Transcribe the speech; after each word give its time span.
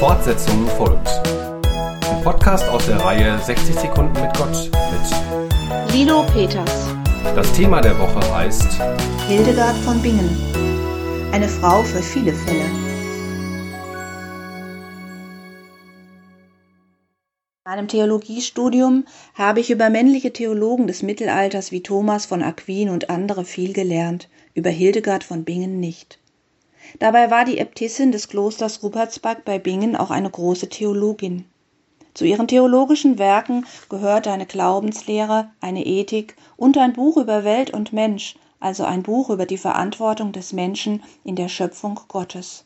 Fortsetzung 0.00 0.66
folgt. 0.78 1.08
Ein 1.66 2.24
Podcast 2.24 2.66
aus 2.70 2.86
der 2.86 2.96
Reihe 3.04 3.38
60 3.38 3.74
Sekunden 3.80 4.18
mit 4.18 4.34
Gott 4.34 4.70
mit 4.72 5.94
Lilo 5.94 6.22
Peters. 6.32 6.88
Das 7.36 7.52
Thema 7.52 7.82
der 7.82 7.98
Woche 7.98 8.34
heißt 8.34 8.80
Hildegard 9.28 9.76
von 9.84 10.00
Bingen. 10.00 10.34
Eine 11.32 11.46
Frau 11.48 11.82
für 11.82 12.00
viele 12.00 12.32
Fälle. 12.32 12.64
In 17.52 17.70
meinem 17.70 17.88
Theologiestudium 17.88 19.04
habe 19.34 19.60
ich 19.60 19.70
über 19.70 19.90
männliche 19.90 20.32
Theologen 20.32 20.86
des 20.86 21.02
Mittelalters 21.02 21.72
wie 21.72 21.82
Thomas 21.82 22.24
von 22.24 22.42
Aquin 22.42 22.88
und 22.88 23.10
andere 23.10 23.44
viel 23.44 23.74
gelernt, 23.74 24.30
über 24.54 24.70
Hildegard 24.70 25.24
von 25.24 25.44
Bingen 25.44 25.78
nicht. 25.78 26.19
Dabei 26.98 27.30
war 27.30 27.44
die 27.44 27.58
Äbtissin 27.58 28.10
des 28.10 28.28
Klosters 28.28 28.82
Rupertsberg 28.82 29.44
bei 29.44 29.58
Bingen 29.58 29.96
auch 29.96 30.10
eine 30.10 30.30
große 30.30 30.68
Theologin. 30.68 31.44
Zu 32.14 32.24
ihren 32.24 32.48
theologischen 32.48 33.18
Werken 33.18 33.66
gehörte 33.88 34.32
eine 34.32 34.46
Glaubenslehre, 34.46 35.50
eine 35.60 35.84
Ethik 35.86 36.36
und 36.56 36.76
ein 36.78 36.92
Buch 36.92 37.16
über 37.16 37.44
Welt 37.44 37.70
und 37.70 37.92
Mensch, 37.92 38.34
also 38.60 38.84
ein 38.84 39.02
Buch 39.02 39.30
über 39.30 39.46
die 39.46 39.58
Verantwortung 39.58 40.32
des 40.32 40.52
Menschen 40.52 41.02
in 41.22 41.36
der 41.36 41.48
Schöpfung 41.48 42.00
Gottes. 42.08 42.64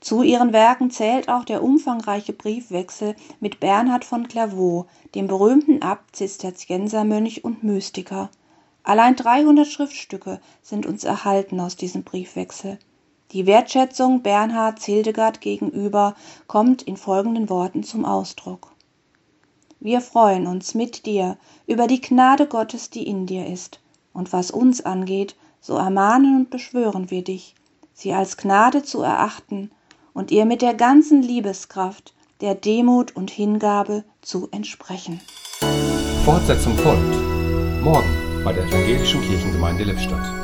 Zu 0.00 0.22
ihren 0.22 0.52
Werken 0.52 0.90
zählt 0.90 1.28
auch 1.28 1.44
der 1.44 1.62
umfangreiche 1.62 2.32
Briefwechsel 2.32 3.16
mit 3.40 3.58
Bernhard 3.58 4.04
von 4.04 4.28
Clairvaux, 4.28 4.86
dem 5.14 5.26
berühmten 5.28 5.82
Abt, 5.82 6.14
Zisterziensermönch 6.14 7.42
und 7.42 7.64
Mystiker. 7.64 8.30
Allein 8.82 9.16
300 9.16 9.66
Schriftstücke 9.66 10.40
sind 10.62 10.84
uns 10.84 11.04
erhalten 11.04 11.58
aus 11.58 11.76
diesem 11.76 12.02
Briefwechsel. 12.02 12.78
Die 13.32 13.46
Wertschätzung 13.46 14.22
Bernhards 14.22 14.84
Hildegard 14.84 15.40
gegenüber 15.40 16.14
kommt 16.46 16.82
in 16.82 16.96
folgenden 16.96 17.48
Worten 17.48 17.82
zum 17.82 18.04
Ausdruck. 18.04 18.72
Wir 19.80 20.00
freuen 20.00 20.46
uns 20.46 20.74
mit 20.74 21.04
dir 21.04 21.36
über 21.66 21.86
die 21.86 22.00
Gnade 22.00 22.46
Gottes, 22.46 22.90
die 22.90 23.06
in 23.06 23.26
dir 23.26 23.46
ist, 23.46 23.80
und 24.12 24.32
was 24.32 24.50
uns 24.50 24.84
angeht, 24.84 25.36
so 25.60 25.76
ermahnen 25.76 26.36
und 26.36 26.50
beschwören 26.50 27.10
wir 27.10 27.22
dich, 27.22 27.54
sie 27.92 28.12
als 28.12 28.36
Gnade 28.36 28.82
zu 28.82 29.02
erachten 29.02 29.70
und 30.12 30.30
ihr 30.30 30.44
mit 30.44 30.62
der 30.62 30.74
ganzen 30.74 31.22
Liebeskraft, 31.22 32.14
der 32.40 32.54
Demut 32.54 33.16
und 33.16 33.30
Hingabe 33.30 34.04
zu 34.22 34.48
entsprechen. 34.52 35.20
Fortsetzung 36.24 36.76
folgt. 36.78 37.82
Morgen 37.82 38.42
bei 38.44 38.52
der 38.52 38.64
Evangelischen 38.64 39.20
Kirchengemeinde 39.22 39.84
Lippstadt. 39.84 40.43